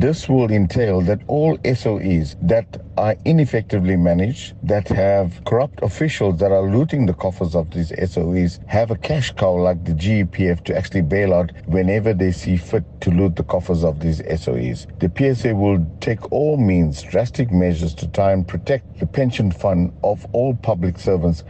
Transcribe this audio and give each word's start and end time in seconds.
This 0.00 0.30
will 0.30 0.50
entail 0.50 1.02
that 1.02 1.20
all 1.26 1.58
SOEs 1.58 2.34
that 2.40 2.64
are 2.96 3.16
ineffectively 3.26 3.96
managed, 3.96 4.54
that 4.62 4.88
have 4.88 5.44
corrupt 5.44 5.82
officials 5.82 6.38
that 6.38 6.50
are 6.50 6.62
looting 6.62 7.04
the 7.04 7.12
coffers 7.12 7.54
of 7.54 7.70
these 7.70 7.92
SOEs, 7.92 8.60
have 8.66 8.90
a 8.90 8.96
cash 8.96 9.30
cow 9.32 9.52
like 9.52 9.84
the 9.84 9.92
GEPF 9.92 10.64
to 10.64 10.74
actually 10.74 11.02
bail 11.02 11.34
out 11.34 11.52
whenever 11.66 12.14
they 12.14 12.32
see 12.32 12.56
fit 12.56 12.82
to 13.02 13.10
loot 13.10 13.36
the 13.36 13.44
coffers 13.44 13.84
of 13.84 14.00
these 14.00 14.22
SOEs. 14.22 14.86
The 15.00 15.12
PSA 15.14 15.54
will 15.54 15.86
take 16.00 16.32
all 16.32 16.56
means, 16.56 17.02
drastic 17.02 17.52
measures 17.52 17.92
to 17.96 18.08
try 18.08 18.32
and 18.32 18.48
protect 18.48 19.00
the 19.00 19.06
pension 19.06 19.52
fund 19.52 19.92
of 20.02 20.26
all 20.32 20.54
public 20.54 20.98
servants 20.98 21.44